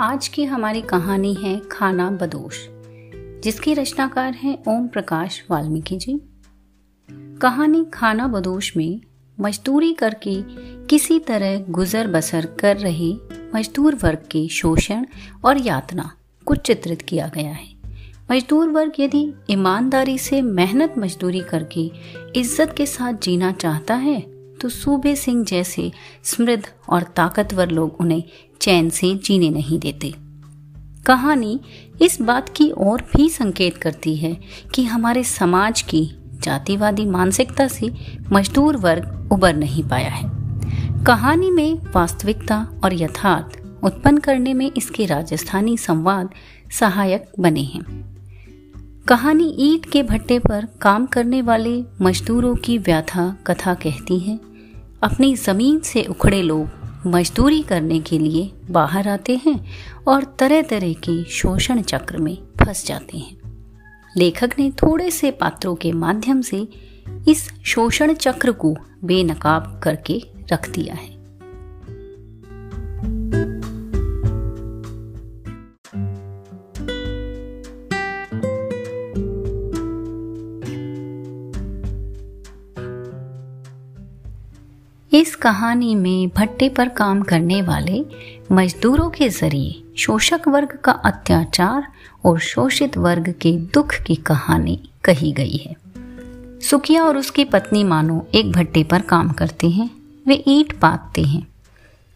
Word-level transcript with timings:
आज 0.00 0.28
की 0.28 0.44
हमारी 0.44 0.80
कहानी 0.80 1.34
है 1.34 1.60
खाना 1.72 2.10
बदोश, 2.10 2.68
जिसके 3.44 3.74
रचनाकार 3.74 4.32
हैं 4.32 4.56
ओम 4.68 4.88
प्रकाश 4.88 5.44
वाल्मीकि 5.50 5.96
जी। 5.96 6.18
कहानी 7.40 7.84
खाना 7.94 8.26
बदोश 8.26 8.76
में 8.76 9.00
मजदूरी 9.40 9.92
करके 9.94 10.34
किसी 10.86 11.18
तरह 11.18 11.64
गुजर 11.70 12.06
बसर 12.06 12.46
कर 12.46 12.76
रहे 12.76 13.12
मजदूर 13.54 13.94
वर्ग 13.94 14.18
के 14.18 14.48
शोषण 14.48 15.06
और 15.44 15.58
यातना 15.58 16.10
को 16.46 16.54
चित्रित 16.54 17.02
किया 17.02 17.30
गया 17.34 17.52
है। 17.52 17.72
मजदूर 18.30 18.68
वर्ग 18.68 18.92
यदि 19.00 19.32
ईमानदारी 19.50 20.18
से 20.18 20.42
मेहनत 20.42 20.94
मजदूरी 20.98 21.40
करके 21.40 21.90
इज़्ज़त 22.36 22.74
के 22.76 22.86
साथ 22.86 23.12
जीना 23.12 23.52
चाहता 23.52 23.94
है 23.94 24.33
तो 24.64 24.68
सूबे 24.68 25.16
सिंह 25.16 25.44
जैसे 25.44 25.92
समृद्ध 26.22 26.64
और 26.88 27.02
ताकतवर 27.02 27.70
लोग 27.70 27.96
उन्हें 28.00 28.22
चैन 28.60 28.90
से 28.90 29.14
जीने 29.14 29.50
नहीं 29.50 29.78
देते। 29.78 30.14
कहानी 31.06 31.60
इस 32.02 32.22
बात 32.22 32.48
की 32.48 32.70
ओर 32.78 33.02
भी 33.16 33.28
संकेत 33.28 33.76
करती 33.76 34.16
है 34.16 34.40
कि 34.74 34.84
हमारे 34.84 35.24
समाज 35.24 35.82
की 35.82 36.10
जातिवादी 36.40 37.04
मानसिकता 37.04 37.68
से 37.68 37.90
मजदूर 38.32 38.76
वर्ग 38.76 39.28
उबर 39.32 39.54
नहीं 39.54 39.84
पाया 39.84 40.10
है। 40.10 40.30
कहानी 41.04 41.50
में 41.50 41.78
वास्तविकता 41.94 42.80
और 42.84 42.94
यथार्थ 42.94 43.84
उत्पन्न 43.84 44.18
करने 44.18 44.54
में 44.54 44.70
इसके 44.76 45.06
राजस्थानी 45.06 45.78
संवाद 45.78 46.30
सहायक 46.72 47.32
बने 47.40 47.62
हैं। 47.62 48.04
कहानी 49.08 49.54
ईट 49.58 49.90
के 49.90 50.02
भट्टे 50.02 50.38
पर 50.38 50.68
काम 50.80 51.06
करने 51.06 51.42
वाले 51.42 51.84
मजदूरों 52.02 52.54
की 52.54 52.78
व्याथा 52.78 53.36
कथा 53.46 53.74
कहती 53.74 54.18
है 54.18 54.53
अपनी 55.04 55.36
ज़मीन 55.36 55.80
से 55.80 56.02
उखड़े 56.02 56.42
लोग 56.42 56.68
मजदूरी 57.06 57.62
करने 57.62 58.00
के 58.00 58.18
लिए 58.18 58.52
बाहर 58.70 59.08
आते 59.08 59.40
हैं 59.46 59.64
और 60.08 60.24
तरह 60.24 60.62
तरह 60.62 60.92
के 60.92 61.24
शोषण 61.24 61.82
चक्र 61.82 62.18
में 62.18 62.36
फंस 62.36 62.86
जाते 62.86 63.18
हैं। 63.18 63.36
लेखक 64.16 64.50
ने 64.58 64.70
थोड़े 64.70 65.10
से 65.10 65.30
पात्रों 65.30 65.74
के 65.74 65.92
माध्यम 65.92 66.40
से 66.40 66.68
इस 67.28 67.52
शोषण 67.64 68.14
चक्र 68.14 68.52
को 68.52 68.76
बेनकाब 69.04 69.80
करके 69.84 70.22
रख 70.52 70.70
दिया 70.70 70.94
है। 70.94 71.13
इस 85.14 85.36
कहानी 85.36 85.94
में 85.94 86.28
भट्टे 86.28 86.68
पर 86.68 86.88
काम 86.88 87.22
करने 87.22 87.62
वाले 87.62 88.06
मजदूरों 88.52 89.10
के 89.10 89.28
ज़रिए 89.28 89.84
शोषक 89.98 90.40
वर्ग 90.48 90.78
का 90.84 90.92
अत्याचार 90.92 91.86
और 92.24 92.38
शोषित 92.38 92.96
वर्ग 92.96 93.34
के 93.40 93.52
दुख 93.52 93.94
की 93.94 94.14
कहानी 94.14 94.90
कही 95.04 95.32
गई 95.32 95.56
है। 95.56 95.76
सुखिया 96.60 97.04
और 97.04 97.16
उसकी 97.16 97.44
पत्नी 97.44 97.84
मानो 97.84 98.26
एक 98.34 98.52
भट्टे 98.52 98.84
पर 98.84 99.02
काम 99.02 99.28
करते 99.28 99.70
हैं, 99.70 99.90
वे 100.26 100.44
ईट 100.46 100.80
पातते 100.80 101.22
हैं। 101.22 101.46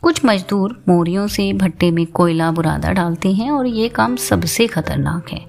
कुछ 0.03 0.25
मजदूर 0.25 0.83
मोरियों 0.89 1.29
से 1.29 1.53
भट्टे 1.53 1.91
में 1.91 2.07
कोयला 2.07 2.51
बुरादा 2.51 2.93
डालते 2.93 3.33
हैं 3.33 3.51
और 3.51 3.67
ये 3.67 3.89
काम 3.89 4.17
सबसे 4.17 4.67
खतरनाक 4.67 5.31
है। 5.31 5.47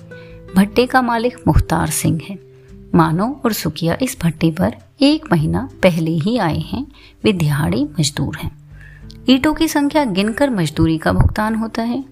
भट्टे 0.56 0.86
का 0.86 1.02
मालिक 1.02 1.38
मुख्तार 1.48 1.90
सिंह 1.90 2.22
है। 2.30 2.49
मानो 2.96 3.42
और 3.46 3.54
सुखिया 3.54 3.98
इस 4.02 4.18
भट्टे 4.24 4.52
पर 4.52 4.76
एक 5.02 5.32
महीना 5.32 5.70
पहले 5.84 6.12
ही 6.12 6.38
आए 6.38 6.60
हैं, 6.60 6.88
वे 7.24 7.34
दिहाड़ी 7.34 7.84
मजदूर 8.00 8.38
हैं। 8.38 8.52
ईटों 9.30 9.54
की 9.54 9.68
संख्या 9.68 10.06
गिनकर 10.06 10.50
मजदूरी 10.50 10.98
का 10.98 11.14
भुगतान 11.14 11.56
होता 11.56 11.82
है। 11.82 12.04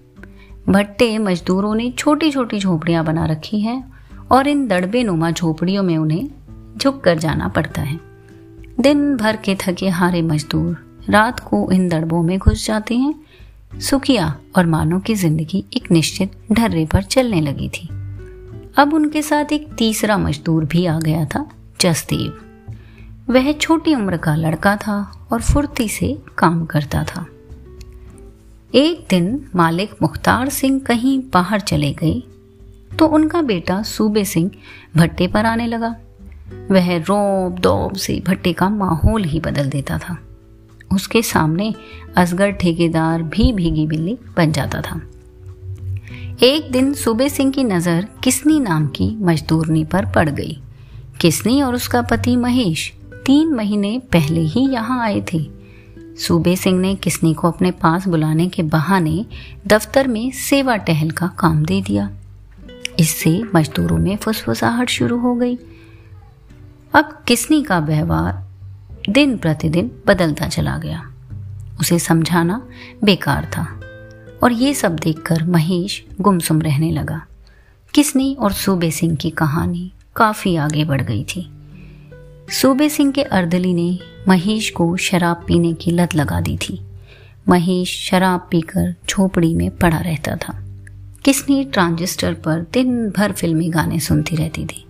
भट्टे 0.68 1.18
मजदूरों 1.18 1.74
ने 1.74 1.90
छोटी 1.90 2.30
छोटी 2.30 2.58
झोपड़ियाँ 2.58 3.04
बना 3.04 3.26
रखी 3.26 3.60
हैं 3.60 3.92
और 4.30 4.48
इन 4.48 4.66
दड़बे 4.68 5.02
नुमा 5.02 5.30
झोपड़ियों 5.30 5.82
में 5.82 5.96
उन्हें 5.96 6.28
झुक 6.76 7.04
कर 7.04 7.18
जाना 7.18 7.48
पड़ता 7.48 7.82
है। 7.82 8.00
दिन 8.80 9.16
भर 9.16 9.36
के 9.36 9.54
थके 9.54 9.88
हारे 9.88 10.22
मजदूर 10.22 11.04
रात 11.10 11.40
को 11.40 11.70
इन 11.72 11.88
दड़बों 11.88 12.22
में 12.22 12.38
घुस 12.38 12.66
जाते 12.66 12.96
हैं। 12.96 13.14
सुखिया 13.80 14.36
और 14.56 14.66
मानो 14.66 15.00
की 15.00 15.14
ज़िंदगी 15.14 15.64
एक 15.76 15.90
निश्चित 15.90 16.32
ढर्रे 16.52 16.86
पर 16.86 17.02
चलने 17.02 17.40
लगी 17.40 17.68
थी। 17.68 17.88
अब 18.78 18.92
उनके 18.94 19.22
साथ 19.22 19.52
एक 19.52 19.68
तीसरा 19.78 20.16
मजदूर 20.18 20.64
भी 20.64 20.84
आ 20.86 20.98
गया 21.00 21.24
था, 21.24 21.48
जसदेव। 21.80 23.32
वह 23.32 23.52
छोटी 23.52 23.94
उम्र 23.94 24.16
का 24.16 24.34
लड़का 24.34 24.76
था 24.76 25.00
और 25.32 25.42
फुर्ती 25.42 25.88
से 25.88 26.16
काम 26.38 26.64
करता 26.66 27.02
था। 27.04 27.26
एक 28.74 29.06
दिन 29.10 29.44
मालिक 29.56 29.94
मुख्तार 30.02 30.48
सिंह 30.48 30.78
कहीं 30.80 31.18
बाहर 31.34 31.60
चले 31.60 31.92
गए 31.92 32.22
तो 32.98 33.06
उनका 33.06 33.42
बेटा 33.42 33.82
सूबे 33.82 34.24
सिंह 34.24 34.50
भट्टे 34.96 35.26
पर 35.26 35.46
आने 35.46 35.66
लगा। 35.66 35.94
वह 36.70 36.96
रोब 36.98 37.58
दौब 37.58 37.96
से 37.96 38.20
भट्टे 38.26 38.52
का 38.52 38.68
माहौल 38.68 39.24
ही 39.24 39.40
बदल 39.40 39.68
देता 39.70 39.98
था। 39.98 40.16
उसके 40.92 41.22
सामने 41.22 41.74
असगर 42.16 42.50
ठेकेदार 42.52 43.22
भी 43.22 43.52
भीगी 43.52 43.86
बिल्ली 43.86 44.18
बन 44.36 44.52
जाता 44.52 44.80
था। 44.80 45.00
एक 46.42 46.72
दिन 46.72 46.94
सूबे 46.94 47.28
सिंह 47.28 47.52
की 47.52 47.64
नज़र 47.64 48.08
किसनी 48.24 48.60
नाम 48.60 48.86
की 48.86 49.16
मजदूरनी 49.20 49.84
पर 49.84 50.06
पड़ 50.06 50.30
गई। 50.30 50.62
किसनी 51.20 51.62
और 51.62 51.74
उसका 51.74 52.02
पति 52.02 52.36
महेश 52.36 52.94
तीन 53.26 53.54
महीने 53.54 54.02
पहले 54.12 54.40
ही 54.40 54.60
यहाँ 54.60 55.02
आए 55.02 55.24
थे। 55.32 55.50
सूबे 56.16 56.56
सिंह 56.56 56.80
ने 56.80 56.94
किसनी 56.94 57.34
को 57.34 57.48
अपने 57.48 57.70
पास 57.70 58.08
बुलाने 58.08 58.48
के 58.48 58.62
बहाने 58.62 59.26
दफ्तर 59.66 60.06
में 60.06 60.30
सेवा 60.30 60.76
टहल 60.76 61.10
का 61.10 61.26
काम 61.26 61.64
दे 61.64 61.80
दिया। 61.80 62.10
इससे 62.98 63.42
मजदूरों 63.54 63.98
में 63.98 64.16
फुसफुसाहट 64.16 64.88
शुरू 64.88 65.18
हो 65.18 65.34
गई। 65.34 65.58
अब 66.94 67.24
किसनी 67.28 67.62
का 67.62 67.78
व्यवहार 67.78 68.48
दिन 69.10 69.36
प्रतिदिन 69.36 69.90
बदलता 70.06 70.48
चला 70.48 70.78
गया। 70.78 71.10
उसे 71.80 71.98
समझाना 71.98 72.68
बेकार 73.04 73.44
था। 73.44 73.77
और 74.42 74.52
ये 74.52 74.74
सब 74.74 74.96
देखकर 74.96 75.44
महेश 75.44 76.04
गुमसुम 76.20 76.60
रहने 76.60 76.90
लगा। 76.90 77.26
किसनी 77.94 78.36
और 78.40 78.52
सूबे 78.52 78.90
सिंह 78.90 79.16
की 79.16 79.30
कहानी 79.30 79.92
काफ़ी 80.16 80.56
आगे 80.56 80.84
बढ़ 80.84 81.02
गई 81.02 81.24
थी। 81.24 81.50
सूबे 82.50 82.88
सिंह 82.88 83.12
के 83.12 83.22
अर्दली 83.22 83.74
ने 83.74 83.98
महेश 84.28 84.70
को 84.70 84.96
शराब 84.96 85.44
पीने 85.46 85.72
की 85.72 85.90
लत 85.90 86.14
लगा 86.14 86.40
दी 86.40 86.56
थी। 86.56 86.82
महेश 87.48 88.08
शराब 88.10 88.48
पीकर 88.50 88.94
झोपड़ी 89.10 89.54
में 89.54 89.76
पड़ा 89.76 89.98
रहता 89.98 90.36
था। 90.36 90.64
किसनी 91.24 91.64
ट्रांजिस्टर 91.64 92.34
पर 92.34 92.66
दिन 92.72 93.10
भर 93.10 93.32
फिल्मी 93.32 93.68
गाने 93.68 94.00
सुनती 94.00 94.36
रहती 94.36 94.64
थी। 94.64 94.84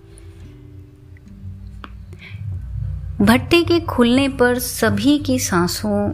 भट्टे 3.20 3.62
के 3.62 3.81
खुलने 3.81 4.28
पर 4.28 4.58
सभी 4.58 5.19
की 5.19 5.38
सांसों 5.38 6.10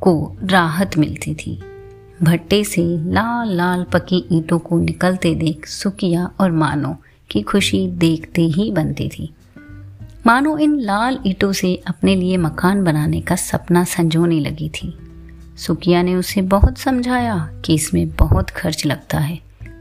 को 0.00 0.36
राहत 0.44 0.98
मिलती 0.98 1.34
थी। 1.34 1.62
भट्टे 2.22 2.62
से 2.64 2.82
लाल 3.12 3.48
लाल 3.56 3.84
पकी 3.84 4.24
ईंटों 4.32 4.58
को 4.58 4.78
निकलते 4.78 5.34
देख 5.34 5.66
सुकिया 5.66 6.30
और 6.40 6.52
मानो 6.52 6.96
की 7.30 7.42
खुशी 7.42 7.86
देखते 7.88 8.42
ही 8.42 8.70
बनती 8.72 9.08
थी। 9.08 9.28
मानो 10.26 10.56
इन 10.58 10.78
लाल 10.80 11.18
ईंटों 11.26 11.52
से 11.52 11.74
अपने 11.86 12.14
लिए 12.16 12.36
मकान 12.36 12.82
बनाने 12.84 13.20
का 13.20 13.36
सपना 13.36 13.84
संजोने 13.84 14.40
लगी 14.40 14.68
थी। 14.68 14.92
सुकिया 15.56 16.02
ने 16.02 16.14
उसे 16.14 16.42
बहुत 16.42 16.78
समझाया 16.78 17.36
कि 17.64 17.74
इसमें 17.74 18.08
बहुत 18.10 18.50
खर्च 18.50 18.84
लगता 18.86 19.18
है, 19.18 19.38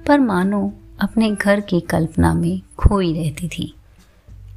पर 0.07 0.19
मानो 0.19 0.71
अपने 0.99 1.31
घर 1.31 1.61
की 1.61 1.79
कल्पना 1.79 2.33
में 2.33 2.61
खोई 2.77 3.13
रहती 3.13 3.47
थी। 3.47 3.73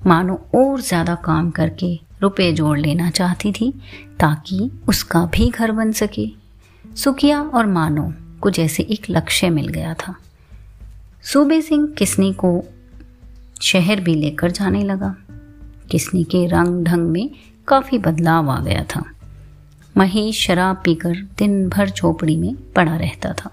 मानो 0.07 0.35
और 0.55 0.81
ज़्यादा 0.81 1.15
काम 1.15 1.51
करके 1.51 1.99
रुपए 2.23 2.53
जोड़ 2.53 2.79
लेना 2.79 3.11
चाहती 3.11 3.53
थी 3.53 3.73
ताकि 4.21 4.71
उसका 4.89 5.25
भी 5.27 5.49
घर 5.51 5.73
बन 5.73 5.93
सके। 5.93 6.40
सुखिया 6.97 7.43
और 7.43 7.67
मानो 7.67 8.15
को 8.41 8.51
जैसे 8.51 8.83
एक 8.83 9.07
लक्ष्य 9.11 9.51
मिल 9.51 9.69
गया 9.69 9.95
था। 9.95 10.17
सूबे 11.23 11.63
सिंह 11.63 11.89
किसनी 11.99 12.33
को 12.33 12.65
शहर 13.63 14.01
भी 14.01 14.15
लेकर 14.15 14.51
जाने 14.51 14.85
लगा? 14.85 15.17
किसनी 15.91 16.25
के 16.25 16.47
रंग 16.47 16.85
ढंग 16.85 17.09
में 17.09 17.31
काफ़ी 17.69 17.99
बदलाव 17.99 18.51
आ 18.51 18.61
गया 18.61 18.85
था। 18.85 19.05
महेश 19.97 20.41
शराब 20.41 20.77
पीकर 20.85 21.15
दिन 21.39 21.69
भर 21.69 21.91
झोपड़ी 21.91 22.37
में 22.37 22.73
पड़ा 22.73 22.97
रहता 22.97 23.33
था। 23.33 23.51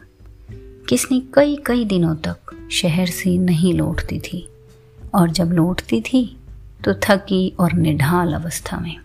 किसनी 0.90 1.28
कई 1.34 1.58
कई 1.66 1.86
दिनों 1.86 2.16
तक 2.16 2.38
शहर 2.72 3.06
से 3.06 3.38
नहीं 3.38 3.74
लौटती 3.74 4.20
थी। 4.20 4.50
और 5.16 5.32
जब 5.32 5.46
लौटती 5.46 6.02
थी 6.02 6.38
तो 6.84 6.94
थकी 6.94 7.54
और 7.60 7.74
निढाल 7.74 8.34
अवस्था 8.34 8.80
में। 8.80 8.98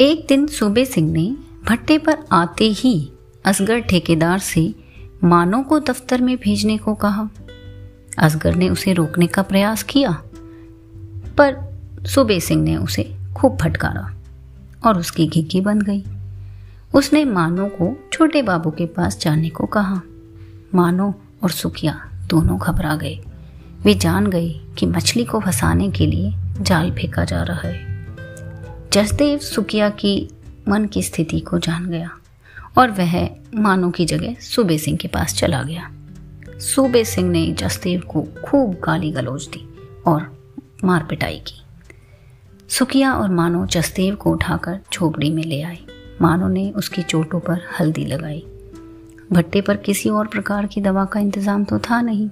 एक 0.00 0.26
दिन 0.28 0.46
सूबे 0.46 0.84
सिंह 0.84 1.12
ने 1.12 1.36
भट्टे 1.64 1.98
पर 1.98 2.18
आते 2.32 2.64
ही 2.68 3.12
असगर 3.44 3.80
ठेकेदार 3.80 4.38
से 4.38 4.74
मानो 5.24 5.62
को 5.62 5.78
दफ्तर 5.80 6.22
में 6.22 6.36
भेजने 6.36 6.76
को 6.76 6.94
कहा। 6.94 7.28
असगर 8.18 8.54
ने 8.54 8.68
उसे 8.68 8.92
रोकने 8.92 9.26
का 9.26 9.42
प्रयास 9.42 9.82
किया, 9.82 10.10
पर 11.38 11.56
सुबे 12.06 12.40
सिंह 12.40 12.62
ने 12.62 12.76
उसे 12.76 13.16
खूब 13.36 13.56
फटकारा 13.62 14.14
और 14.84 14.98
उसकी 14.98 15.26
घिघी 15.26 15.60
बन 15.60 15.80
गई। 15.80 16.04
उसने 16.94 17.24
मानो 17.24 17.66
को 17.66 17.96
छोटे 18.12 18.42
बाबू 18.42 18.70
के 18.70 18.86
पास 18.86 19.18
जाने 19.20 19.48
को 19.48 19.66
कहा। 19.66 20.00
मानो 20.74 21.14
और 21.42 21.50
सुखिया 21.50 22.00
दोनों 22.26 22.58
घबरा 22.58 22.94
गए। 22.96 23.18
वे 23.82 23.94
जान 23.94 24.26
गए 24.26 24.48
कि 24.78 24.86
मछली 24.86 25.24
को 25.24 25.40
फंसाने 25.40 25.90
के 25.90 26.06
लिए 26.06 26.32
जाल 26.60 26.90
फेंका 26.90 27.24
जा 27.24 27.42
रहा 27.42 27.68
है। 27.68 28.06
जसदेव 28.92 29.38
सुकिया 29.38 29.88
की 29.90 30.28
मन 30.68 30.86
की 30.86 31.02
स्थिति 31.02 31.40
को 31.40 31.58
जान 31.58 31.86
गया 31.86 32.10
और 32.78 32.90
वह 32.90 33.14
मानो 33.54 33.90
की 33.90 34.04
जगह 34.06 34.34
सूबे 34.34 34.78
सिंह 34.78 34.96
के 34.96 35.08
पास 35.08 35.34
चला 35.34 35.62
गया। 35.62 35.90
सूबे 36.60 37.04
सिंह 37.04 37.30
ने 37.30 37.46
जसदेव 37.52 38.00
को 38.00 38.22
खूब 38.44 38.74
गाली 38.84 39.10
गलौज 39.12 39.46
दी 39.46 39.66
और 40.06 40.30
मार 40.84 41.06
पिटाई 41.10 41.38
की। 41.38 41.60
सुकिया 42.68 43.12
और 43.14 43.30
मानो 43.30 43.66
जसदेव 43.66 44.14
को 44.14 44.32
उठाकर 44.32 44.80
झोपड़ी 44.92 45.30
में 45.30 45.42
ले 45.42 45.60
आई 45.62 45.84
मानो 46.22 46.48
ने 46.48 46.70
उसकी 46.70 47.02
चोटों 47.02 47.40
पर 47.40 47.60
हल्दी 47.80 48.04
लगाई। 48.04 48.40
भट्टे 49.32 49.60
पर 49.60 49.76
किसी 49.76 50.08
और 50.08 50.26
प्रकार 50.26 50.66
की 50.66 50.80
दवा 50.80 51.04
का 51.04 51.20
इंतज़ाम 51.20 51.64
तो 51.64 51.78
था 51.80 52.00
नहीं। 52.00 52.28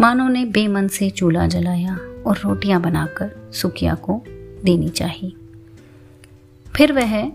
मानो 0.00 0.28
ने 0.28 0.44
बेमन 0.44 0.88
से 0.88 1.10
चूल्हा 1.10 1.46
जलाया 1.46 1.98
और 2.26 2.38
रोटियाँ 2.38 2.80
बनाकर 2.82 3.50
सुकिया 3.52 3.94
को 3.94 4.22
देनी 4.64 4.88
चाहिए 4.88 5.32
फिर 6.74 6.92
वह 6.92 7.32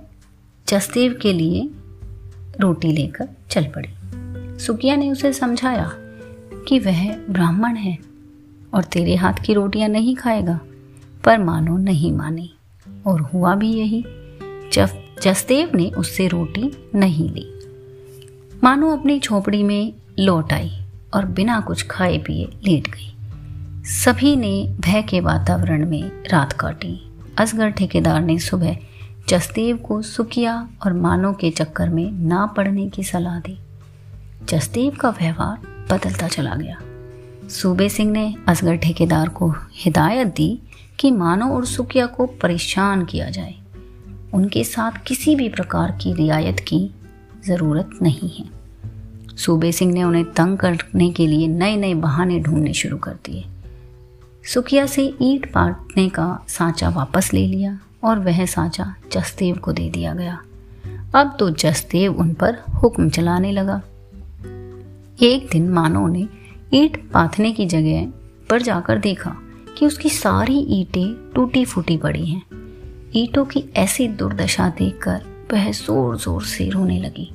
जसदेव 0.68 1.20
के 1.22 1.34
लिए 1.34 1.70
रोटी 2.60 2.92
लेकर 2.92 3.30
चल 3.50 3.64
पड़ी। 3.64 3.90
सुकिया 4.60 4.96
ने 4.96 5.12
उसे 5.12 5.34
समझाया 5.34 5.92
कि 6.68 6.80
वह 6.80 7.16
ब्राह्मण 7.16 7.76
है 7.76 7.98
और 8.74 8.84
तेरे 8.84 9.16
हाथ 9.16 9.34
की 9.46 9.54
रोटियाँ 9.54 9.90
नहीं 9.90 10.16
खाएगा, 10.16 10.60
पर 11.24 11.38
मानो 11.38 11.78
नहीं 11.78 12.12
मानी। 12.12 12.54
और 13.08 13.22
हुआ 13.22 13.56
भी 13.56 13.74
यही, 13.74 14.06
जब 14.74 14.90
जसदेव 15.22 15.72
ने 15.76 15.90
उससे 15.90 16.28
रोटी 16.28 16.90
नहीं 16.96 17.30
ली। 17.30 17.48
मानो 18.64 18.98
अपनी 18.98 19.20
झोपड़ी 19.20 19.64
में 19.64 19.94
लौट 20.20 20.54
आई 20.54 20.72
और 21.14 21.26
बिना 21.26 21.60
कुछ 21.60 21.88
खाए 21.88 22.18
पिए 22.18 22.46
लेट 22.46 22.88
गई। 22.88 23.16
सभी 23.86 24.36
ने 24.36 24.76
भय 24.80 25.02
के 25.02 25.20
वातावरण 25.20 25.90
में 25.90 26.12
रात 26.30 26.54
काटी। 26.54 27.12
असगर 27.38 27.70
ठेकेदार 27.70 28.22
ने 28.22 28.40
सुबह 28.40 28.78
जसदेव 29.30 29.78
को 29.78 30.02
सुकिया 30.02 30.70
और 30.86 30.94
मानो 30.94 31.34
के 31.34 31.52
चक्कर 31.52 31.90
में 31.90 32.12
ना 32.12 32.46
पड़ने 32.46 32.90
की 32.90 33.04
सलाह 33.04 33.40
दी। 33.40 33.60
जसदेव 34.50 34.92
का 34.92 35.10
व्यवहार 35.10 35.58
बदलता 35.92 36.28
चला 36.28 36.56
गया। 36.56 36.78
सूबे 37.50 37.90
सिंह 37.90 38.12
ने 38.12 38.36
असगर 38.48 38.76
ठेकेदार 38.76 39.30
को 39.30 39.54
हिदायत 39.74 40.28
दी 40.28 40.62
कि 41.00 41.12
मानो 41.12 41.46
और 41.46 41.66
सुकिया 41.66 42.06
को 42.06 42.26
परेशान 42.26 43.06
किया 43.06 43.30
जाए। 43.30 43.56
उनके 44.34 44.64
साथ 44.64 44.92
किसी 45.08 45.36
भी 45.36 45.50
प्रकार 45.50 45.92
की 45.92 46.14
रियायत 46.14 46.60
की 46.60 46.92
ज़रूरत 47.46 47.90
नहीं 48.02 48.30
है। 48.30 48.50
सूबे 49.38 49.72
सिंह 49.72 49.94
ने 49.94 50.04
उन्हें 50.04 50.32
तंग 50.32 50.58
करने 50.58 51.12
के 51.12 51.28
लिए 51.28 51.48
नए 51.48 51.76
नए 51.76 51.94
बहाने 51.94 52.40
ढूँढने 52.40 52.74
शुरू 52.74 52.98
कर 52.98 53.12
दिए। 53.12 53.46
सुकिया 54.54 54.86
से 54.86 55.14
ईट 55.22 55.54
पाटने 55.54 56.10
का 56.10 56.46
सांचा 56.48 56.90
वापस 56.90 57.34
ले 57.34 57.48
लिया। 57.48 57.80
और 58.04 58.20
वह 58.20 58.46
सांचा 58.46 58.94
जसदेव 59.14 59.58
को 59.58 59.72
दे 59.72 59.90
दिया 59.90 60.14
गया। 60.14 60.42
अब 61.16 61.36
तो 61.40 61.50
जसदेव 61.50 62.20
उन 62.20 62.34
पर 62.34 62.58
हुक्म 62.74 63.10
चलाने 63.10 63.52
लगा। 63.52 63.82
एक 65.20 65.48
दिन 65.52 65.70
मानो 65.70 66.08
ने 66.08 66.28
ईट 66.74 66.98
पाथने 67.12 67.52
की 67.52 67.66
जगह 67.66 68.06
पर 68.50 68.62
जाकर 68.62 69.00
देखा 69.00 69.36
कि 69.78 69.86
उसकी 69.86 70.10
सारी 70.10 70.58
ईंटें 70.72 71.34
टूटी 71.36 71.66
फूटी 71.66 71.98
पड़ी 71.98 72.26
हैं। 72.26 72.42
ईंटों 73.16 73.46
की 73.46 73.64
ऐसी 73.76 74.08
दुर्दशा 74.08 74.68
देखकर 74.70 75.22
वह 75.54 75.72
ज़ोर 75.72 76.18
ज़ोर 76.18 76.44
से 76.44 76.70
रोने 76.70 77.00
लगी। 77.00 77.30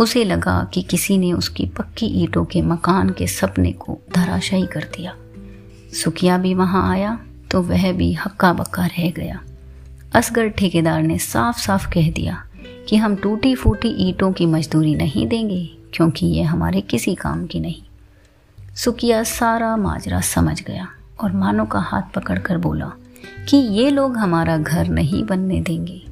उसे 0.00 0.24
लगा 0.24 0.62
कि 0.74 0.82
किसी 0.82 1.18
ने 1.18 1.32
उसकी 1.32 1.66
पक्की 1.66 2.06
ईंटों 2.22 2.44
के 2.44 2.62
मकान 2.62 3.10
के 3.10 3.26
सपने 3.26 3.72
को 3.72 3.98
धराशायी 4.14 4.66
कर 4.66 4.84
दिया। 4.96 5.14
सुखिया 5.94 6.38
भी 6.38 6.54
वहाँ 6.54 6.90
आया 6.92 7.18
तो 7.50 7.62
वह 7.62 7.92
भी 7.92 8.12
हक्का 8.14 8.52
बक्का 8.52 8.86
रह 8.86 9.10
गया। 9.10 9.40
असगर 10.14 10.48
ठेकेदार 10.48 11.02
ने 11.02 11.18
साफ़ 11.18 11.58
साफ़ 11.58 11.88
कह 11.88 12.10
दिया 12.10 12.46
कि 12.88 12.96
हम 12.96 13.16
टूटी 13.16 13.54
फूटी 13.54 13.88
ईंटों 13.88 14.32
की 14.32 14.46
मजदूरी 14.46 14.94
नहीं 14.94 15.26
देंगे, 15.26 15.76
क्योंकि 15.94 16.26
ये 16.26 16.42
हमारे 16.42 16.80
किसी 16.80 17.14
काम 17.14 17.46
की 17.46 17.60
नहीं। 17.60 17.82
सुकिया 18.74 19.22
सारा 19.22 19.76
माजरा 19.76 20.20
समझ 20.20 20.62
गया 20.62 20.88
और 21.20 21.32
मानो 21.32 21.64
का 21.64 21.78
हाथ 21.78 22.02
पकड़कर 22.14 22.58
बोला 22.58 22.92
कि 23.48 23.56
ये 23.56 23.90
लोग 23.90 24.16
हमारा 24.16 24.56
घर 24.56 24.88
नहीं 24.88 25.24
बनने 25.24 25.60
देंगे। 25.60 26.02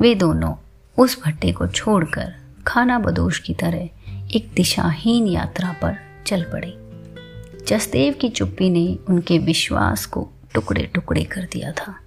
वे 0.00 0.14
दोनों 0.14 0.54
उस 0.98 1.22
भट्टे 1.24 1.52
को 1.52 1.66
छोड़कर 1.66 2.34
खाना 2.66 2.98
बदोश 2.98 3.38
की 3.38 3.54
तरह 3.54 3.88
एक 4.36 4.50
दिशाहीन 4.56 5.26
यात्रा 5.26 5.72
पर 5.82 5.96
चल 6.26 6.42
पड़े। 6.42 6.74
जसदेव 7.68 8.14
की 8.14 8.28
चुप्पी 8.28 8.70
ने 8.70 8.98
उनके 9.08 9.38
विश्वास 9.38 10.06
को 10.06 10.28
टुकड़े 10.54 10.82
टुकड़े 10.94 11.24
कर 11.24 11.48
दिया 11.52 11.72
था। 11.72 11.98